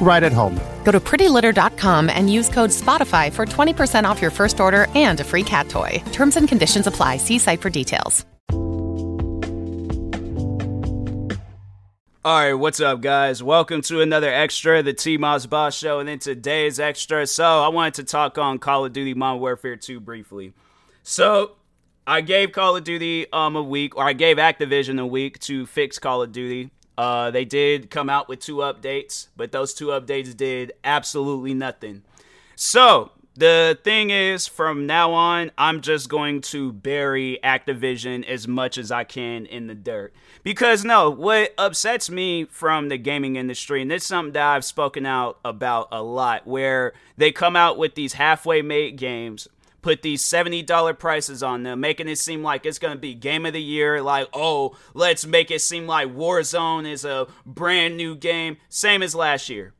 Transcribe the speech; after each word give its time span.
right 0.00 0.22
at 0.22 0.32
home. 0.32 0.58
Go 0.84 0.92
to 0.92 1.00
prettylitter.com 1.00 2.08
and 2.08 2.32
use 2.32 2.48
code 2.48 2.70
SPOTIFY 2.70 3.32
for 3.32 3.44
20% 3.44 4.04
off 4.04 4.22
your 4.22 4.30
first 4.30 4.60
order 4.60 4.86
and 4.94 5.20
a 5.20 5.24
free 5.24 5.42
cat 5.42 5.68
toy. 5.68 6.02
Terms 6.12 6.36
and 6.36 6.48
conditions 6.48 6.86
apply. 6.86 7.16
See 7.16 7.38
site 7.38 7.60
for 7.60 7.70
details. 7.70 8.24
All 12.26 12.40
right, 12.40 12.54
what's 12.54 12.80
up, 12.80 13.02
guys? 13.02 13.40
Welcome 13.40 13.82
to 13.82 14.00
another 14.00 14.28
extra, 14.28 14.82
the 14.82 14.92
T 14.92 15.16
Moss 15.16 15.46
Boss 15.46 15.76
Show. 15.76 16.00
And 16.00 16.08
in 16.08 16.18
today's 16.18 16.80
extra, 16.80 17.24
so 17.24 17.44
I 17.44 17.68
wanted 17.68 17.94
to 17.94 18.02
talk 18.02 18.36
on 18.36 18.58
Call 18.58 18.84
of 18.84 18.92
Duty 18.92 19.14
Modern 19.14 19.40
Warfare 19.40 19.76
2 19.76 20.00
briefly. 20.00 20.52
So 21.04 21.52
I 22.04 22.22
gave 22.22 22.50
Call 22.50 22.74
of 22.76 22.82
Duty 22.82 23.30
um 23.32 23.54
a 23.54 23.62
week, 23.62 23.96
or 23.96 24.02
I 24.02 24.12
gave 24.12 24.38
Activision 24.38 25.00
a 25.00 25.06
week 25.06 25.38
to 25.40 25.66
fix 25.66 26.00
Call 26.00 26.20
of 26.20 26.32
Duty. 26.32 26.72
Uh, 26.96 27.30
they 27.30 27.44
did 27.44 27.90
come 27.90 28.08
out 28.08 28.28
with 28.28 28.40
two 28.40 28.56
updates, 28.56 29.28
but 29.36 29.52
those 29.52 29.74
two 29.74 29.88
updates 29.88 30.36
did 30.36 30.72
absolutely 30.82 31.54
nothing. 31.54 32.02
So 32.54 33.12
the 33.34 33.78
thing 33.84 34.08
is, 34.08 34.46
from 34.46 34.86
now 34.86 35.12
on, 35.12 35.50
I'm 35.58 35.82
just 35.82 36.08
going 36.08 36.40
to 36.42 36.72
bury 36.72 37.38
Activision 37.44 38.26
as 38.26 38.48
much 38.48 38.78
as 38.78 38.90
I 38.90 39.04
can 39.04 39.44
in 39.44 39.66
the 39.66 39.74
dirt. 39.74 40.14
Because, 40.42 40.86
no, 40.86 41.10
what 41.10 41.52
upsets 41.58 42.08
me 42.08 42.44
from 42.46 42.88
the 42.88 42.96
gaming 42.96 43.36
industry, 43.36 43.82
and 43.82 43.90
this 43.90 44.04
is 44.04 44.08
something 44.08 44.32
that 44.32 44.46
I've 44.46 44.64
spoken 44.64 45.04
out 45.04 45.38
about 45.44 45.88
a 45.92 46.02
lot, 46.02 46.46
where 46.46 46.94
they 47.18 47.30
come 47.30 47.56
out 47.56 47.76
with 47.76 47.94
these 47.94 48.14
halfway 48.14 48.62
made 48.62 48.96
games, 48.96 49.48
put 49.86 50.02
these 50.02 50.20
$70 50.24 50.98
prices 50.98 51.44
on 51.44 51.62
them, 51.62 51.78
making 51.78 52.08
it 52.08 52.18
seem 52.18 52.42
like 52.42 52.66
it's 52.66 52.80
going 52.80 52.92
to 52.92 52.98
be 52.98 53.14
game 53.14 53.46
of 53.46 53.52
the 53.52 53.62
year. 53.62 54.02
Like, 54.02 54.26
oh, 54.32 54.76
let's 54.94 55.24
make 55.24 55.52
it 55.52 55.60
seem 55.60 55.86
like 55.86 56.08
Warzone 56.08 56.90
is 56.90 57.04
a 57.04 57.28
brand 57.46 57.96
new 57.96 58.16
game, 58.16 58.56
same 58.68 59.00
as 59.00 59.14
last 59.14 59.48
year 59.48 59.75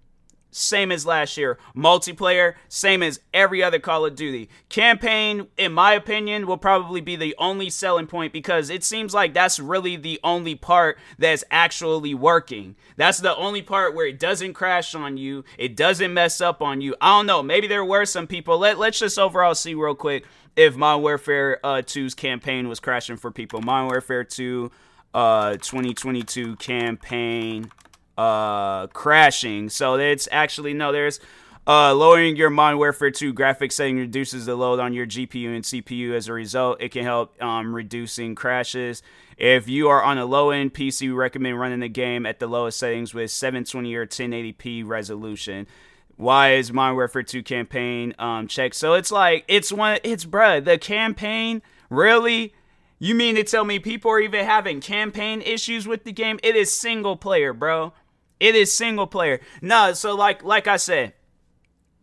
same 0.56 0.90
as 0.90 1.04
last 1.04 1.36
year. 1.36 1.58
Multiplayer, 1.76 2.54
same 2.68 3.02
as 3.02 3.20
every 3.34 3.62
other 3.62 3.78
Call 3.78 4.06
of 4.06 4.16
Duty. 4.16 4.48
Campaign, 4.68 5.48
in 5.56 5.72
my 5.72 5.92
opinion, 5.92 6.46
will 6.46 6.56
probably 6.56 7.00
be 7.00 7.16
the 7.16 7.34
only 7.38 7.70
selling 7.70 8.06
point 8.06 8.32
because 8.32 8.70
it 8.70 8.82
seems 8.82 9.12
like 9.12 9.34
that's 9.34 9.58
really 9.60 9.96
the 9.96 10.18
only 10.24 10.54
part 10.54 10.98
that's 11.18 11.44
actually 11.50 12.14
working. 12.14 12.74
That's 12.96 13.18
the 13.18 13.36
only 13.36 13.62
part 13.62 13.94
where 13.94 14.06
it 14.06 14.18
doesn't 14.18 14.54
crash 14.54 14.94
on 14.94 15.16
you, 15.16 15.44
it 15.58 15.76
doesn't 15.76 16.14
mess 16.14 16.40
up 16.40 16.62
on 16.62 16.80
you. 16.80 16.94
I 17.00 17.18
don't 17.18 17.26
know, 17.26 17.42
maybe 17.42 17.66
there 17.66 17.84
were 17.84 18.06
some 18.06 18.26
people. 18.26 18.58
Let, 18.58 18.78
let's 18.78 18.98
just 18.98 19.18
overall 19.18 19.54
see 19.54 19.74
real 19.74 19.94
quick 19.94 20.24
if 20.56 20.74
Modern 20.74 21.02
Warfare 21.02 21.60
uh, 21.62 21.82
2's 21.82 22.14
campaign 22.14 22.68
was 22.68 22.80
crashing 22.80 23.16
for 23.16 23.30
people. 23.30 23.60
Modern 23.60 23.88
Warfare 23.88 24.24
2 24.24 24.70
uh, 25.14 25.52
2022 25.52 26.56
campaign 26.56 27.70
uh, 28.16 28.86
crashing. 28.88 29.68
So 29.68 29.94
it's 29.96 30.28
actually 30.30 30.74
no, 30.74 30.92
there's 30.92 31.20
uh, 31.66 31.92
lowering 31.94 32.36
your 32.36 32.48
Modern 32.48 32.78
Warfare 32.78 33.10
2 33.10 33.34
graphics 33.34 33.72
setting 33.72 33.98
reduces 33.98 34.46
the 34.46 34.54
load 34.54 34.78
on 34.78 34.92
your 34.92 35.06
GPU 35.06 35.54
and 35.54 35.64
CPU. 35.64 36.12
As 36.12 36.28
a 36.28 36.32
result, 36.32 36.80
it 36.80 36.92
can 36.92 37.02
help 37.02 37.40
um, 37.42 37.74
reducing 37.74 38.36
crashes. 38.36 39.02
If 39.36 39.68
you 39.68 39.88
are 39.88 40.02
on 40.02 40.16
a 40.16 40.24
low 40.24 40.50
end 40.50 40.74
PC, 40.74 41.02
we 41.02 41.10
recommend 41.10 41.58
running 41.58 41.80
the 41.80 41.88
game 41.88 42.24
at 42.24 42.38
the 42.38 42.46
lowest 42.46 42.78
settings 42.78 43.12
with 43.12 43.32
720 43.32 43.94
or 43.96 44.06
1080p 44.06 44.86
resolution. 44.86 45.66
Why 46.16 46.52
is 46.52 46.72
Modern 46.72 46.94
Warfare 46.94 47.24
2 47.24 47.42
campaign 47.42 48.14
um, 48.18 48.46
checked? 48.46 48.76
So 48.76 48.94
it's 48.94 49.10
like 49.10 49.44
it's 49.48 49.72
one, 49.72 49.98
it's 50.04 50.24
bruh, 50.24 50.64
the 50.64 50.78
campaign 50.78 51.62
really. 51.90 52.54
You 52.98 53.14
mean 53.14 53.34
to 53.34 53.44
tell 53.44 53.64
me 53.64 53.78
people 53.78 54.10
are 54.10 54.20
even 54.20 54.46
having 54.46 54.80
campaign 54.80 55.42
issues 55.42 55.86
with 55.86 56.04
the 56.04 56.12
game? 56.12 56.38
It 56.42 56.56
is 56.56 56.72
single 56.72 57.16
player, 57.16 57.52
bro. 57.52 57.92
It 58.38 58.54
is 58.54 58.72
single 58.72 59.06
player. 59.06 59.40
No, 59.62 59.92
so 59.92 60.14
like 60.14 60.44
like 60.44 60.66
I 60.66 60.76
said, 60.76 61.14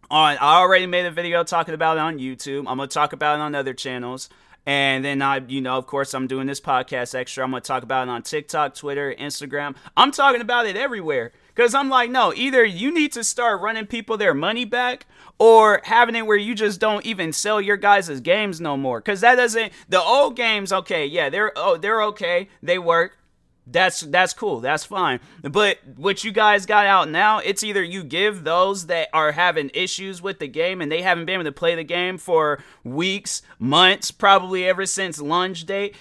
on 0.10 0.38
I 0.40 0.56
already 0.58 0.88
made 0.88 1.06
a 1.06 1.12
video 1.12 1.44
talking 1.44 1.74
about 1.74 1.98
it 1.98 2.02
on 2.02 2.20
YouTube. 2.20 2.60
I'm 2.60 2.78
gonna 2.78 2.88
talk 2.88 3.14
about 3.14 3.40
it 3.40 3.42
on 3.42 3.56
other 3.56 3.74
channels. 3.74 4.30
And 4.66 5.04
then 5.04 5.22
I, 5.22 5.42
you 5.46 5.60
know, 5.60 5.78
of 5.78 5.88
course, 5.88 6.14
I'm 6.14 6.26
doing 6.26 6.48
this 6.48 6.62
podcast 6.62 7.14
extra. 7.14 7.44
I'm 7.44 7.52
gonna 7.52 7.62
talk 7.62 7.84
about 7.84 8.08
it 8.08 8.12
on 8.12 8.22
TikTok, 8.22 8.76
Twitter, 8.76 9.14
Instagram. 9.14 9.76
I'm 9.98 10.12
talking 10.12 10.42
about 10.42 10.66
it 10.66 10.76
everywhere. 10.78 11.34
Cause 11.56 11.76
I'm 11.76 11.90
like, 11.90 12.10
no, 12.10 12.34
either 12.34 12.66
you 12.66 12.92
need 12.92 13.12
to 13.12 13.24
start 13.24 13.62
running 13.62 13.86
people 13.86 14.18
their 14.18 14.34
money 14.34 14.66
back 14.66 15.06
or 15.38 15.82
having 15.84 16.16
it 16.16 16.26
where 16.26 16.38
you 16.38 16.56
just 16.56 16.80
don't 16.80 17.06
even 17.06 17.32
sell 17.32 17.62
your 17.62 17.78
guys' 17.78 18.22
games 18.22 18.60
no 18.60 18.76
more. 18.76 19.02
Cause 19.02 19.22
that 19.22 19.36
doesn't 19.36 19.72
the 19.88 20.02
old 20.02 20.36
games, 20.36 20.74
okay, 20.74 21.06
yeah, 21.06 21.30
they're 21.30 21.52
oh 21.56 21.78
they're 21.78 22.02
okay, 22.04 22.50
they 22.64 22.80
work. 22.80 23.20
That's 23.66 24.02
that's 24.02 24.34
cool. 24.34 24.60
That's 24.60 24.84
fine. 24.84 25.22
But 25.42 25.78
what 25.96 26.24
you 26.24 26.32
guys 26.32 26.66
got 26.66 26.86
out 26.86 27.10
now, 27.10 27.40
it's 27.40 27.64
either 27.64 27.82
you 27.82 28.04
give 28.04 28.44
those 28.44 28.88
that 28.88 29.08
are 29.14 29.32
having 29.32 29.72
issues 29.74 30.22
with 30.22 30.40
the 30.40 30.48
game 30.48 30.82
and 30.82 30.92
they 30.92 31.02
haven't 31.02 31.26
been 31.26 31.36
able 31.36 31.44
to 31.46 31.52
play 31.54 31.74
the 31.76 31.84
game 31.84 32.18
for 32.18 32.62
weeks, 32.84 33.42
months, 33.60 34.12
probably 34.12 34.66
ever 34.66 34.86
since 34.86 35.22
lunge 35.22 35.64
date, 35.66 35.96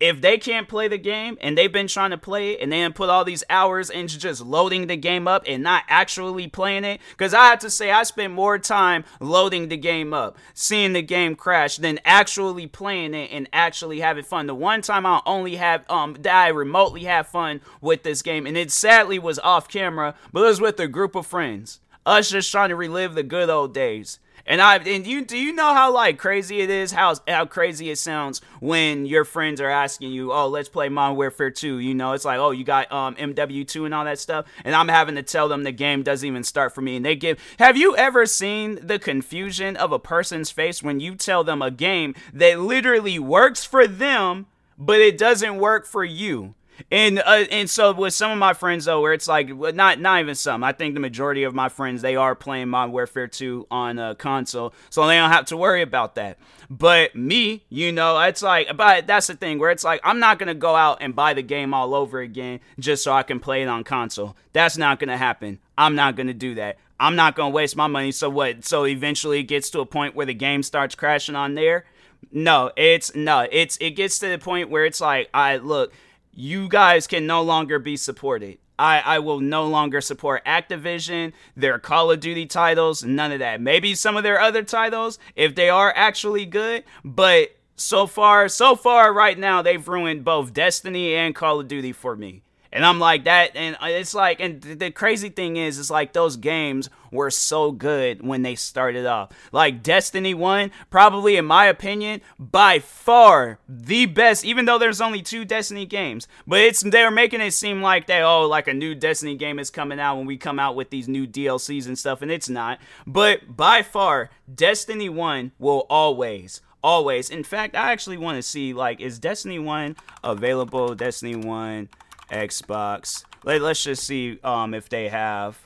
if 0.00 0.20
they 0.20 0.38
can't 0.38 0.68
play 0.68 0.88
the 0.88 0.98
game 0.98 1.36
and 1.40 1.56
they've 1.56 1.72
been 1.72 1.88
trying 1.88 2.10
to 2.10 2.18
play 2.18 2.52
it 2.52 2.60
and 2.60 2.72
they 2.72 2.88
put 2.90 3.10
all 3.10 3.24
these 3.24 3.44
hours 3.50 3.90
into 3.90 4.18
just 4.18 4.40
loading 4.40 4.86
the 4.86 4.96
game 4.96 5.26
up 5.26 5.42
and 5.46 5.62
not 5.62 5.82
actually 5.88 6.48
playing 6.48 6.84
it, 6.84 7.00
because 7.10 7.34
I 7.34 7.46
have 7.46 7.58
to 7.60 7.70
say 7.70 7.90
I 7.90 8.02
spent 8.04 8.32
more 8.32 8.58
time 8.58 9.04
loading 9.20 9.68
the 9.68 9.76
game 9.76 10.12
up, 10.12 10.36
seeing 10.54 10.92
the 10.92 11.02
game 11.02 11.34
crash, 11.34 11.76
than 11.76 11.98
actually 12.04 12.66
playing 12.66 13.14
it 13.14 13.30
and 13.32 13.48
actually 13.52 14.00
having 14.00 14.24
fun. 14.24 14.46
The 14.46 14.54
one 14.54 14.82
time 14.82 15.04
I 15.04 15.20
only 15.26 15.56
have 15.56 15.84
um 15.90 16.16
that 16.20 16.34
I 16.34 16.48
remotely 16.48 17.04
have 17.04 17.28
fun 17.28 17.60
with 17.80 18.02
this 18.02 18.22
game, 18.22 18.46
and 18.46 18.56
it 18.56 18.70
sadly 18.70 19.18
was 19.18 19.38
off 19.40 19.68
camera, 19.68 20.14
but 20.32 20.40
it 20.40 20.46
was 20.46 20.60
with 20.60 20.78
a 20.80 20.88
group 20.88 21.14
of 21.14 21.26
friends. 21.26 21.80
Us 22.08 22.30
just 22.30 22.50
trying 22.50 22.70
to 22.70 22.74
relive 22.76 23.14
the 23.14 23.22
good 23.22 23.50
old 23.50 23.74
days. 23.74 24.18
And 24.46 24.62
I 24.62 24.76
and 24.76 25.06
you 25.06 25.26
do 25.26 25.36
you 25.36 25.52
know 25.52 25.74
how 25.74 25.92
like 25.92 26.16
crazy 26.16 26.62
it 26.62 26.70
is 26.70 26.90
how 26.90 27.16
how 27.28 27.44
crazy 27.44 27.90
it 27.90 27.98
sounds 27.98 28.40
when 28.60 29.04
your 29.04 29.26
friends 29.26 29.60
are 29.60 29.68
asking 29.68 30.12
you, 30.12 30.32
"Oh, 30.32 30.48
let's 30.48 30.70
play 30.70 30.88
Modern 30.88 31.18
Warfare 31.18 31.50
2." 31.50 31.80
You 31.80 31.94
know, 31.94 32.12
it's 32.12 32.24
like, 32.24 32.38
"Oh, 32.38 32.50
you 32.50 32.64
got 32.64 32.90
um 32.90 33.14
MW2 33.16 33.84
and 33.84 33.92
all 33.92 34.06
that 34.06 34.18
stuff." 34.18 34.46
And 34.64 34.74
I'm 34.74 34.88
having 34.88 35.16
to 35.16 35.22
tell 35.22 35.48
them 35.48 35.64
the 35.64 35.70
game 35.70 36.02
doesn't 36.02 36.26
even 36.26 36.44
start 36.44 36.74
for 36.74 36.80
me 36.80 36.96
and 36.96 37.04
they 37.04 37.14
give 37.14 37.38
Have 37.58 37.76
you 37.76 37.94
ever 37.94 38.24
seen 38.24 38.78
the 38.82 38.98
confusion 38.98 39.76
of 39.76 39.92
a 39.92 39.98
person's 39.98 40.50
face 40.50 40.82
when 40.82 40.98
you 40.98 41.14
tell 41.14 41.44
them 41.44 41.60
a 41.60 41.70
game 41.70 42.14
that 42.32 42.58
literally 42.58 43.18
works 43.18 43.64
for 43.66 43.86
them 43.86 44.46
but 44.78 45.00
it 45.00 45.18
doesn't 45.18 45.58
work 45.58 45.84
for 45.84 46.04
you? 46.04 46.54
And 46.90 47.18
uh, 47.18 47.44
and 47.50 47.68
so 47.68 47.92
with 47.92 48.14
some 48.14 48.30
of 48.30 48.38
my 48.38 48.54
friends 48.54 48.84
though, 48.84 49.00
where 49.00 49.12
it's 49.12 49.28
like 49.28 49.48
not 49.48 50.00
not 50.00 50.20
even 50.20 50.34
some. 50.34 50.64
I 50.64 50.72
think 50.72 50.94
the 50.94 51.00
majority 51.00 51.42
of 51.44 51.54
my 51.54 51.68
friends 51.68 52.02
they 52.02 52.16
are 52.16 52.34
playing 52.34 52.68
Modern 52.68 52.92
Warfare 52.92 53.28
2 53.28 53.66
on 53.70 53.98
a 53.98 54.14
console, 54.14 54.72
so 54.90 55.06
they 55.06 55.16
don't 55.16 55.30
have 55.30 55.46
to 55.46 55.56
worry 55.56 55.82
about 55.82 56.14
that. 56.14 56.38
But 56.70 57.14
me, 57.14 57.64
you 57.68 57.92
know, 57.92 58.18
it's 58.20 58.42
like, 58.42 58.76
but 58.76 59.06
that's 59.06 59.26
the 59.26 59.34
thing 59.34 59.58
where 59.58 59.70
it's 59.70 59.84
like 59.84 60.00
I'm 60.04 60.18
not 60.18 60.38
gonna 60.38 60.54
go 60.54 60.74
out 60.74 60.98
and 61.00 61.14
buy 61.14 61.34
the 61.34 61.42
game 61.42 61.74
all 61.74 61.94
over 61.94 62.20
again 62.20 62.60
just 62.78 63.02
so 63.02 63.12
I 63.12 63.22
can 63.22 63.40
play 63.40 63.62
it 63.62 63.68
on 63.68 63.84
console. 63.84 64.36
That's 64.52 64.76
not 64.76 64.98
gonna 64.98 65.18
happen. 65.18 65.58
I'm 65.76 65.94
not 65.94 66.16
gonna 66.16 66.34
do 66.34 66.54
that. 66.56 66.78
I'm 67.00 67.16
not 67.16 67.36
gonna 67.36 67.50
waste 67.50 67.76
my 67.76 67.86
money. 67.86 68.12
So 68.12 68.28
what? 68.28 68.64
So 68.64 68.86
eventually 68.86 69.40
it 69.40 69.44
gets 69.44 69.70
to 69.70 69.80
a 69.80 69.86
point 69.86 70.14
where 70.14 70.26
the 70.26 70.34
game 70.34 70.62
starts 70.62 70.94
crashing 70.94 71.36
on 71.36 71.54
there. 71.54 71.84
No, 72.32 72.72
it's 72.76 73.14
no, 73.14 73.46
it's 73.50 73.76
it 73.80 73.90
gets 73.90 74.18
to 74.18 74.28
the 74.28 74.38
point 74.38 74.70
where 74.70 74.84
it's 74.84 75.00
like, 75.00 75.30
I 75.32 75.56
look 75.56 75.92
you 76.38 76.68
guys 76.68 77.08
can 77.08 77.26
no 77.26 77.42
longer 77.42 77.80
be 77.80 77.96
supported. 77.96 78.58
I, 78.78 79.00
I 79.00 79.18
will 79.18 79.40
no 79.40 79.66
longer 79.66 80.00
support 80.00 80.44
Activision, 80.44 81.32
their 81.56 81.80
Call 81.80 82.12
of 82.12 82.20
Duty 82.20 82.46
titles, 82.46 83.02
none 83.02 83.32
of 83.32 83.40
that. 83.40 83.60
Maybe 83.60 83.96
some 83.96 84.16
of 84.16 84.22
their 84.22 84.40
other 84.40 84.62
titles, 84.62 85.18
if 85.34 85.56
they 85.56 85.68
are 85.68 85.92
actually 85.96 86.46
good, 86.46 86.84
but 87.04 87.56
so 87.74 88.06
far, 88.06 88.48
so 88.48 88.76
far 88.76 89.12
right 89.12 89.36
now, 89.36 89.62
they've 89.62 89.88
ruined 89.88 90.24
both 90.24 90.54
Destiny 90.54 91.12
and 91.16 91.34
Call 91.34 91.58
of 91.58 91.66
Duty 91.66 91.90
for 91.92 92.14
me. 92.14 92.42
And 92.70 92.84
I'm 92.84 92.98
like 92.98 93.24
that, 93.24 93.56
and 93.56 93.76
it's 93.82 94.14
like, 94.14 94.40
and 94.40 94.60
the 94.60 94.90
crazy 94.90 95.30
thing 95.30 95.56
is, 95.56 95.78
it's 95.78 95.90
like 95.90 96.12
those 96.12 96.36
games 96.36 96.90
were 97.10 97.30
so 97.30 97.72
good 97.72 98.22
when 98.22 98.42
they 98.42 98.54
started 98.54 99.06
off. 99.06 99.30
Like 99.52 99.82
Destiny 99.82 100.34
1, 100.34 100.70
probably 100.90 101.36
in 101.36 101.46
my 101.46 101.64
opinion, 101.64 102.20
by 102.38 102.78
far 102.78 103.58
the 103.66 104.04
best, 104.04 104.44
even 104.44 104.66
though 104.66 104.78
there's 104.78 105.00
only 105.00 105.22
two 105.22 105.46
Destiny 105.46 105.86
games. 105.86 106.28
But 106.46 106.60
it's 106.60 106.82
they're 106.82 107.10
making 107.10 107.40
it 107.40 107.52
seem 107.52 107.80
like 107.80 108.06
they, 108.06 108.20
oh, 108.20 108.46
like 108.46 108.68
a 108.68 108.74
new 108.74 108.94
Destiny 108.94 109.34
game 109.36 109.58
is 109.58 109.70
coming 109.70 109.98
out 109.98 110.18
when 110.18 110.26
we 110.26 110.36
come 110.36 110.58
out 110.58 110.76
with 110.76 110.90
these 110.90 111.08
new 111.08 111.26
DLCs 111.26 111.86
and 111.86 111.98
stuff, 111.98 112.20
and 112.20 112.30
it's 112.30 112.50
not. 112.50 112.78
But 113.06 113.56
by 113.56 113.82
far, 113.82 114.28
Destiny 114.52 115.08
1 115.08 115.52
will 115.58 115.86
always, 115.88 116.60
always. 116.82 117.30
In 117.30 117.44
fact, 117.44 117.74
I 117.74 117.92
actually 117.92 118.18
want 118.18 118.36
to 118.36 118.42
see 118.42 118.74
like 118.74 119.00
is 119.00 119.18
Destiny 119.18 119.58
1 119.58 119.96
available? 120.22 120.94
Destiny 120.94 121.34
1 121.34 121.88
Xbox. 122.30 123.24
Let, 123.44 123.62
let's 123.62 123.82
just 123.82 124.04
see 124.04 124.38
um 124.44 124.74
if 124.74 124.88
they 124.88 125.08
have 125.08 125.58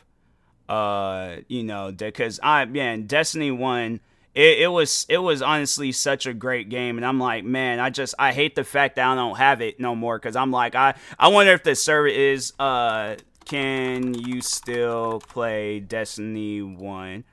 uh 0.68 1.36
you 1.48 1.64
know 1.64 1.92
because 1.92 2.40
I 2.42 2.64
man 2.64 3.06
Destiny 3.06 3.50
1 3.50 4.00
it, 4.34 4.60
it 4.60 4.68
was 4.68 5.06
it 5.08 5.18
was 5.18 5.42
honestly 5.42 5.92
such 5.92 6.26
a 6.26 6.32
great 6.32 6.68
game 6.68 6.96
and 6.96 7.04
i'm 7.04 7.18
like 7.20 7.44
man 7.44 7.78
i 7.78 7.90
just 7.90 8.14
i 8.18 8.32
hate 8.32 8.54
the 8.54 8.64
fact 8.64 8.96
that 8.96 9.06
i 9.06 9.14
don't 9.14 9.36
have 9.36 9.60
it 9.60 9.78
no 9.78 9.94
more 9.94 10.18
because 10.18 10.36
i'm 10.36 10.50
like 10.50 10.74
i 10.74 10.94
i 11.18 11.28
wonder 11.28 11.52
if 11.52 11.62
the 11.62 11.74
server 11.74 12.08
is 12.08 12.52
uh 12.58 13.14
can 13.44 14.14
you 14.14 14.40
still 14.40 15.20
play 15.28 15.80
destiny 15.80 16.62
1 16.62 17.24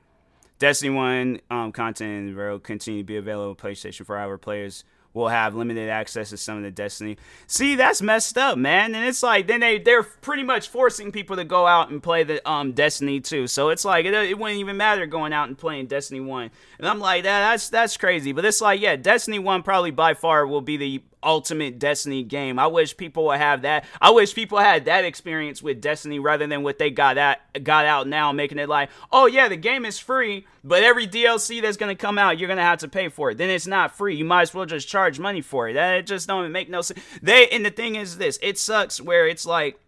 destiny 0.57 0.93
1 0.93 1.39
um 1.49 1.71
content 1.71 2.35
will 2.35 2.59
continue 2.59 3.01
to 3.01 3.05
be 3.05 3.17
available 3.17 3.51
on 3.51 3.55
playstation 3.55 4.05
for 4.05 4.17
our 4.17 4.37
players 4.37 4.83
will 5.13 5.29
have 5.29 5.55
limited 5.55 5.89
access 5.89 6.29
to 6.29 6.37
some 6.37 6.57
of 6.57 6.63
the 6.63 6.71
Destiny. 6.71 7.17
See, 7.47 7.75
that's 7.75 8.01
messed 8.01 8.37
up, 8.37 8.57
man. 8.57 8.95
And 8.95 9.05
it's 9.05 9.23
like 9.23 9.47
then 9.47 9.59
they 9.59 9.79
they're 9.79 10.03
pretty 10.03 10.43
much 10.43 10.69
forcing 10.69 11.11
people 11.11 11.35
to 11.35 11.43
go 11.43 11.65
out 11.65 11.89
and 11.89 12.01
play 12.01 12.23
the 12.23 12.47
um 12.49 12.73
Destiny 12.73 13.19
2. 13.19 13.47
So 13.47 13.69
it's 13.69 13.85
like 13.85 14.05
it, 14.05 14.13
it 14.13 14.37
wouldn't 14.37 14.59
even 14.59 14.77
matter 14.77 15.05
going 15.05 15.33
out 15.33 15.47
and 15.47 15.57
playing 15.57 15.87
Destiny 15.87 16.19
1. 16.19 16.51
And 16.79 16.87
I'm 16.87 16.99
like 16.99 17.23
that 17.23 17.51
that's 17.51 17.69
that's 17.69 17.97
crazy. 17.97 18.31
But 18.31 18.45
it's 18.45 18.61
like 18.61 18.79
yeah, 18.81 18.95
Destiny 18.95 19.39
1 19.39 19.63
probably 19.63 19.91
by 19.91 20.13
far 20.13 20.45
will 20.45 20.61
be 20.61 20.77
the 20.77 21.03
ultimate 21.23 21.79
Destiny 21.79 22.23
game. 22.23 22.59
I 22.59 22.67
wish 22.67 22.95
people 22.97 23.25
would 23.25 23.39
have 23.39 23.63
that. 23.63 23.85
I 24.01 24.11
wish 24.11 24.33
people 24.33 24.57
had 24.57 24.85
that 24.85 25.05
experience 25.05 25.61
with 25.61 25.81
Destiny 25.81 26.19
rather 26.19 26.47
than 26.47 26.63
what 26.63 26.77
they 26.77 26.89
got 26.89 27.17
at 27.17 27.63
got 27.63 27.85
out 27.85 28.07
now, 28.07 28.31
making 28.31 28.59
it 28.59 28.69
like, 28.69 28.89
oh 29.11 29.25
yeah, 29.25 29.47
the 29.47 29.57
game 29.57 29.85
is 29.85 29.99
free, 29.99 30.45
but 30.63 30.83
every 30.83 31.07
DLC 31.07 31.61
that's 31.61 31.77
gonna 31.77 31.95
come 31.95 32.17
out, 32.17 32.37
you're 32.37 32.49
gonna 32.49 32.61
have 32.61 32.79
to 32.79 32.87
pay 32.87 33.09
for 33.09 33.31
it. 33.31 33.37
Then 33.37 33.49
it's 33.49 33.67
not 33.67 33.95
free. 33.95 34.15
You 34.15 34.25
might 34.25 34.43
as 34.43 34.53
well 34.53 34.65
just 34.65 34.87
charge 34.87 35.19
money 35.19 35.41
for 35.41 35.69
it. 35.69 35.73
That 35.73 36.05
just 36.05 36.27
don't 36.27 36.51
make 36.51 36.69
no 36.69 36.81
sense. 36.81 36.99
They 37.21 37.47
and 37.49 37.65
the 37.65 37.71
thing 37.71 37.95
is 37.95 38.17
this, 38.17 38.39
it 38.41 38.57
sucks 38.57 39.01
where 39.01 39.27
it's 39.27 39.45
like 39.45 39.79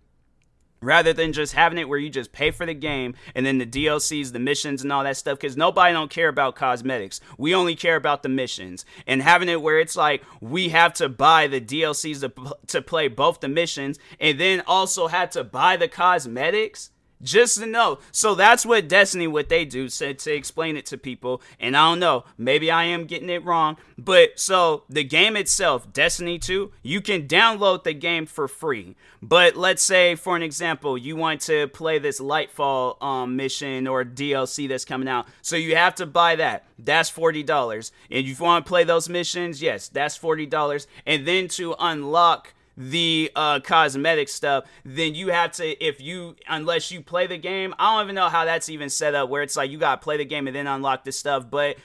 rather 0.81 1.13
than 1.13 1.33
just 1.33 1.54
having 1.54 1.78
it 1.78 1.88
where 1.88 2.00
you 2.00 2.10
just 2.10 2.31
pay 2.31 2.51
for 2.51 2.66
the 2.66 2.74
game 2.74 3.16
and 3.36 3.45
then 3.45 3.57
the 3.57 3.66
DLCs, 3.66 4.31
the 4.31 4.39
missions 4.39 4.81
and 4.81 4.92
all 4.92 5.04
that 5.04 5.18
stuff 5.18 5.39
cuz 5.39 5.56
nobody 5.56 5.94
don't 5.94 6.12
care 6.12 6.28
about 6.28 6.56
cosmetics. 6.56 7.19
We 7.38 7.54
only 7.54 7.75
care 7.75 7.95
about 7.95 8.24
the 8.24 8.30
missions. 8.30 8.86
And 9.06 9.22
having 9.22 9.50
it 9.50 9.62
where 9.62 9.80
it's 9.80 9.95
like 9.95 10.24
we 10.39 10.69
have 10.69 10.94
to 10.95 11.10
buy 11.10 11.48
the 11.48 11.62
DLCs 11.62 12.22
to 12.22 12.57
to 12.68 12.81
play 12.81 13.07
both 13.07 13.39
the 13.39 13.48
missions 13.48 14.00
and 14.19 14.39
then 14.39 14.63
also 14.66 15.07
had 15.07 15.31
to 15.31 15.44
buy 15.44 15.78
the 15.78 15.88
cosmetics 15.88 16.92
just 17.21 17.59
to 17.59 17.65
know. 17.65 18.00
So 18.12 18.35
that's 18.35 18.65
what 18.65 18.88
Destiny, 18.88 19.27
what 19.27 19.50
they 19.50 19.65
do, 19.65 19.89
said 19.89 20.19
to 20.19 20.33
explain 20.33 20.77
it 20.77 20.85
to 20.88 20.97
people. 20.97 21.41
And 21.59 21.75
I 21.75 21.89
don't 21.89 22.00
know, 22.00 22.25
maybe 22.38 22.71
I 22.71 22.85
am 22.85 23.06
getting 23.06 23.29
it 23.29 23.44
wrong. 23.44 23.77
But 23.97 24.39
so 24.39 24.83
the 24.89 25.03
game 25.03 25.35
itself, 25.35 25.91
Destiny 25.94 26.39
2, 26.39 26.71
you 26.81 27.01
can 27.01 27.27
download 27.27 27.83
the 27.83 27.94
game 27.94 28.25
for 28.25 28.47
free. 28.47 28.95
But 29.21 29.56
let's 29.56 29.83
say, 29.83 30.15
for 30.15 30.35
an 30.35 30.41
example, 30.41 30.97
you 30.97 31.15
want 31.15 31.41
to 31.41 31.68
play 31.68 32.00
this 32.00 32.19
Lightfall 32.19 33.01
um, 33.03 33.35
mission 33.35 33.88
or 33.88 34.03
DLC 34.03 34.68
that's 34.68 34.85
coming 34.85 35.07
out. 35.07 35.27
So 35.41 35.56
you 35.56 35.75
have 35.75 35.95
to 35.95 36.07
buy 36.07 36.35
that. 36.38 36.65
That's 36.79 37.12
$40. 37.12 37.91
And 38.09 38.19
if 38.19 38.27
you 38.27 38.35
want 38.44 38.65
to 38.65 38.69
play 38.69 38.83
those 38.83 39.07
missions, 39.07 39.62
yes, 39.62 39.88
that's 39.88 40.18
$40. 40.18 40.88
And 41.06 41.27
then 41.27 41.47
to 41.50 41.75
unlock 41.79 42.53
the 42.77 43.31
uh, 43.35 43.59
cosmetic 43.59 44.29
stuff, 44.29 44.65
then 44.83 45.15
you 45.15 45.29
have 45.29 45.51
to, 45.53 45.83
if 45.83 46.01
you, 46.01 46.35
unless 46.47 46.91
you 46.91 47.01
play 47.01 47.27
the 47.27 47.38
game, 47.38 47.73
I 47.77 47.95
don't 47.95 48.06
even 48.06 48.15
know 48.15 48.29
how 48.29 48.45
that's 48.45 48.69
even 48.69 48.89
set 48.89 49.15
up 49.15 49.29
where 49.29 49.41
it's 49.44 49.57
like 49.57 49.71
you 49.71 49.77
got 49.77 50.01
to 50.01 50.03
play 50.03 50.18
the 50.18 50.25
game 50.25 50.47
and 50.47 50.56
then 50.56 50.68
unlock 50.68 51.03
the 51.03 51.12
stuff. 51.12 51.50
But 51.50 51.77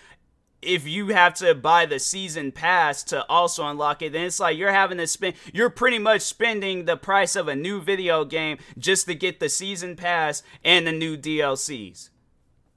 if 0.63 0.87
you 0.87 1.09
have 1.09 1.35
to 1.35 1.55
buy 1.55 1.87
the 1.87 1.99
season 1.99 2.53
pass 2.53 3.03
to 3.05 3.25
also 3.29 3.67
unlock 3.67 4.03
it, 4.03 4.13
then 4.13 4.27
it's 4.27 4.41
like 4.41 4.57
you're 4.57 4.73
having 4.73 4.99
to 4.99 5.07
spend, 5.07 5.35
you're 5.53 5.71
pretty 5.71 5.99
much 5.99 6.23
spending 6.23 6.85
the 6.85 6.97
price 6.97 7.37
of 7.37 7.49
a 7.49 7.57
new 7.57 7.81
video 7.81 8.25
game 8.25 8.59
just 8.79 9.07
to 9.07 9.15
get 9.15 9.41
the 9.41 9.49
season 9.49 9.97
pass 9.97 10.43
and 10.65 10.87
the 10.87 10.93
new 10.93 11.17
DLCs. 11.17 12.11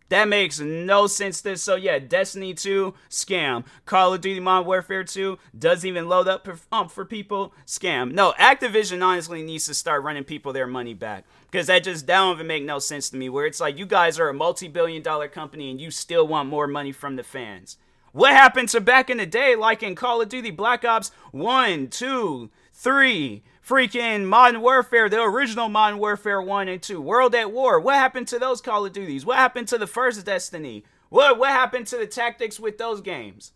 That 0.09 0.27
makes 0.27 0.59
no 0.59 1.07
sense. 1.07 1.41
This 1.41 1.61
so 1.61 1.75
yeah, 1.75 1.99
Destiny 1.99 2.53
2 2.53 2.93
scam. 3.09 3.63
Call 3.85 4.13
of 4.13 4.21
Duty 4.21 4.39
Modern 4.39 4.65
Warfare 4.67 5.03
2 5.03 5.37
doesn't 5.57 5.87
even 5.87 6.09
load 6.09 6.27
up 6.27 6.47
um, 6.71 6.89
for 6.89 7.05
people 7.05 7.53
scam. 7.65 8.11
No, 8.11 8.33
Activision 8.39 9.05
honestly 9.05 9.43
needs 9.43 9.65
to 9.67 9.73
start 9.73 10.03
running 10.03 10.23
people 10.23 10.51
their 10.51 10.67
money 10.67 10.95
back 10.95 11.25
because 11.49 11.67
that 11.67 11.83
just 11.83 12.07
that 12.07 12.17
don't 12.17 12.35
even 12.35 12.47
make 12.47 12.63
no 12.63 12.79
sense 12.79 13.09
to 13.11 13.17
me. 13.17 13.29
Where 13.29 13.45
it's 13.45 13.59
like 13.59 13.77
you 13.77 13.85
guys 13.85 14.19
are 14.19 14.29
a 14.29 14.33
multi-billion-dollar 14.33 15.29
company 15.29 15.69
and 15.69 15.79
you 15.79 15.91
still 15.91 16.27
want 16.27 16.49
more 16.49 16.67
money 16.67 16.91
from 16.91 17.15
the 17.15 17.23
fans. 17.23 17.77
What 18.11 18.31
happened 18.31 18.69
to 18.69 18.81
back 18.81 19.11
in 19.11 19.17
the 19.17 19.27
day, 19.27 19.55
like 19.55 19.83
in 19.83 19.93
Call 19.93 20.21
of 20.21 20.29
Duty 20.29 20.49
Black 20.49 20.83
Ops 20.83 21.11
1, 21.31 21.89
2, 21.89 22.49
3, 22.79 23.43
freaking 23.61 24.23
Modern 24.23 24.61
Warfare, 24.61 25.09
the 25.09 25.21
original 25.21 25.67
Modern 25.67 25.99
Warfare 25.99 26.41
1 26.41 26.69
and 26.69 26.81
2, 26.81 27.01
World 27.01 27.35
at 27.35 27.51
War. 27.51 27.77
What 27.77 27.95
happened 27.95 28.29
to 28.29 28.39
those 28.39 28.61
Call 28.61 28.85
of 28.85 28.93
Duties? 28.93 29.25
What 29.25 29.35
happened 29.35 29.67
to 29.67 29.77
the 29.77 29.85
first 29.85 30.25
Destiny? 30.25 30.85
What 31.09 31.37
what 31.37 31.49
happened 31.49 31.87
to 31.87 31.97
the 31.97 32.07
tactics 32.07 32.57
with 32.57 32.77
those 32.77 33.01
games? 33.01 33.51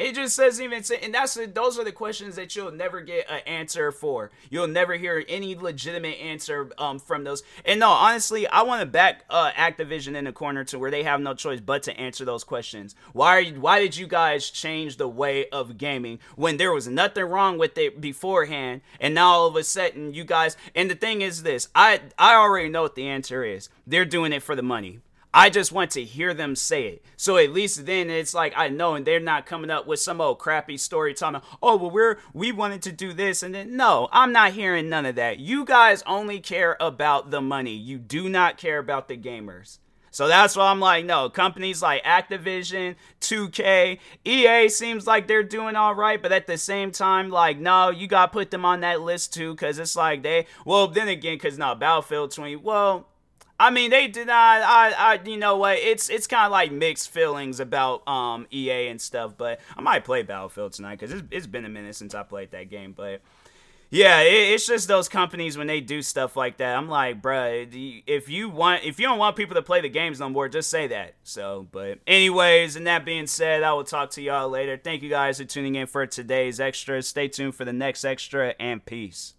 It 0.00 0.14
just 0.14 0.34
says 0.34 0.60
even 0.62 0.82
say, 0.82 0.98
and 1.02 1.12
that's 1.12 1.34
those 1.52 1.78
are 1.78 1.84
the 1.84 1.92
questions 1.92 2.36
that 2.36 2.56
you'll 2.56 2.72
never 2.72 3.02
get 3.02 3.30
an 3.30 3.40
answer 3.46 3.92
for. 3.92 4.30
You'll 4.48 4.66
never 4.66 4.94
hear 4.94 5.22
any 5.28 5.54
legitimate 5.54 6.18
answer 6.18 6.70
um, 6.78 6.98
from 6.98 7.24
those. 7.24 7.42
And 7.66 7.80
no, 7.80 7.90
honestly, 7.90 8.46
I 8.46 8.62
want 8.62 8.80
to 8.80 8.86
back 8.86 9.26
uh, 9.28 9.50
Activision 9.50 10.16
in 10.16 10.24
the 10.24 10.32
corner 10.32 10.64
to 10.64 10.78
where 10.78 10.90
they 10.90 11.02
have 11.02 11.20
no 11.20 11.34
choice 11.34 11.60
but 11.60 11.82
to 11.82 12.00
answer 12.00 12.24
those 12.24 12.44
questions. 12.44 12.94
Why 13.12 13.36
are 13.36 13.40
you, 13.42 13.60
why 13.60 13.78
did 13.78 13.94
you 13.94 14.06
guys 14.06 14.48
change 14.48 14.96
the 14.96 15.06
way 15.06 15.50
of 15.50 15.76
gaming 15.76 16.18
when 16.34 16.56
there 16.56 16.72
was 16.72 16.88
nothing 16.88 17.24
wrong 17.24 17.58
with 17.58 17.76
it 17.76 18.00
beforehand, 18.00 18.80
and 19.00 19.14
now 19.14 19.32
all 19.32 19.48
of 19.48 19.56
a 19.56 19.64
sudden 19.64 20.14
you 20.14 20.24
guys? 20.24 20.56
And 20.74 20.90
the 20.90 20.94
thing 20.94 21.20
is 21.20 21.42
this, 21.42 21.68
I 21.74 22.00
I 22.18 22.36
already 22.36 22.70
know 22.70 22.82
what 22.82 22.94
the 22.94 23.06
answer 23.06 23.44
is. 23.44 23.68
They're 23.86 24.06
doing 24.06 24.32
it 24.32 24.42
for 24.42 24.56
the 24.56 24.62
money. 24.62 25.00
I 25.32 25.48
just 25.48 25.70
want 25.70 25.92
to 25.92 26.04
hear 26.04 26.34
them 26.34 26.56
say 26.56 26.86
it. 26.88 27.04
So 27.16 27.36
at 27.36 27.52
least 27.52 27.86
then 27.86 28.10
it's 28.10 28.34
like 28.34 28.52
I 28.56 28.68
know 28.68 28.94
and 28.94 29.06
they're 29.06 29.20
not 29.20 29.46
coming 29.46 29.70
up 29.70 29.86
with 29.86 30.00
some 30.00 30.20
old 30.20 30.38
crappy 30.38 30.76
story 30.76 31.14
talking, 31.14 31.40
oh 31.62 31.76
well 31.76 31.90
we're 31.90 32.18
we 32.34 32.50
wanted 32.50 32.82
to 32.82 32.92
do 32.92 33.12
this 33.12 33.42
and 33.42 33.54
then 33.54 33.76
no, 33.76 34.08
I'm 34.10 34.32
not 34.32 34.52
hearing 34.52 34.88
none 34.88 35.06
of 35.06 35.14
that. 35.16 35.38
You 35.38 35.64
guys 35.64 36.02
only 36.06 36.40
care 36.40 36.76
about 36.80 37.30
the 37.30 37.40
money. 37.40 37.74
You 37.74 37.98
do 37.98 38.28
not 38.28 38.56
care 38.56 38.78
about 38.78 39.06
the 39.08 39.16
gamers. 39.16 39.78
So 40.12 40.26
that's 40.26 40.56
why 40.56 40.70
I'm 40.70 40.80
like, 40.80 41.04
no, 41.04 41.30
companies 41.30 41.82
like 41.82 42.02
Activision, 42.02 42.96
2K, 43.20 43.98
EA 44.24 44.68
seems 44.68 45.06
like 45.06 45.28
they're 45.28 45.44
doing 45.44 45.76
all 45.76 45.94
right, 45.94 46.20
but 46.20 46.32
at 46.32 46.48
the 46.48 46.58
same 46.58 46.90
time, 46.90 47.30
like, 47.30 47.58
no, 47.58 47.90
you 47.90 48.08
got 48.08 48.26
to 48.26 48.32
put 48.32 48.50
them 48.50 48.64
on 48.64 48.80
that 48.80 49.02
list 49.02 49.32
too, 49.32 49.54
because 49.54 49.78
it's 49.78 49.94
like 49.94 50.24
they, 50.24 50.46
well, 50.64 50.88
then 50.88 51.06
again, 51.06 51.36
because 51.36 51.58
now 51.58 51.76
Battlefield 51.76 52.32
20, 52.32 52.56
well, 52.56 53.06
I 53.60 53.68
mean, 53.68 53.90
they 53.90 54.08
did 54.08 54.28
not. 54.28 54.62
I, 54.62 54.94
I, 54.96 55.20
you 55.22 55.36
know 55.36 55.58
what? 55.58 55.76
It's 55.76 56.08
it's 56.08 56.26
kind 56.26 56.46
of 56.46 56.50
like 56.50 56.72
mixed 56.72 57.10
feelings 57.10 57.60
about 57.60 58.08
um 58.08 58.46
EA 58.50 58.88
and 58.88 58.98
stuff. 58.98 59.34
But 59.36 59.60
I 59.76 59.82
might 59.82 60.02
play 60.02 60.22
Battlefield 60.22 60.72
tonight 60.72 60.98
because 60.98 61.12
it's, 61.12 61.28
it's 61.30 61.46
been 61.46 61.66
a 61.66 61.68
minute 61.68 61.94
since 61.94 62.14
I 62.14 62.22
played 62.22 62.52
that 62.52 62.70
game. 62.70 62.94
But 62.96 63.20
yeah, 63.90 64.20
it, 64.20 64.54
it's 64.54 64.66
just 64.66 64.88
those 64.88 65.10
companies 65.10 65.58
when 65.58 65.66
they 65.66 65.82
do 65.82 66.00
stuff 66.00 66.36
like 66.36 66.56
that. 66.56 66.74
I'm 66.74 66.88
like, 66.88 67.20
bruh, 67.20 68.02
if 68.06 68.30
you 68.30 68.48
want, 68.48 68.84
if 68.84 68.98
you 68.98 69.06
don't 69.06 69.18
want 69.18 69.36
people 69.36 69.56
to 69.56 69.62
play 69.62 69.82
the 69.82 69.90
games 69.90 70.20
no 70.20 70.30
more, 70.30 70.48
just 70.48 70.70
say 70.70 70.86
that. 70.86 71.16
So, 71.22 71.66
but 71.70 71.98
anyways, 72.06 72.76
and 72.76 72.86
that 72.86 73.04
being 73.04 73.26
said, 73.26 73.62
I 73.62 73.74
will 73.74 73.84
talk 73.84 74.10
to 74.12 74.22
y'all 74.22 74.48
later. 74.48 74.78
Thank 74.82 75.02
you 75.02 75.10
guys 75.10 75.36
for 75.36 75.44
tuning 75.44 75.74
in 75.74 75.86
for 75.86 76.06
today's 76.06 76.60
extra. 76.60 77.02
Stay 77.02 77.28
tuned 77.28 77.56
for 77.56 77.66
the 77.66 77.74
next 77.74 78.06
extra, 78.06 78.54
and 78.58 78.82
peace. 78.82 79.34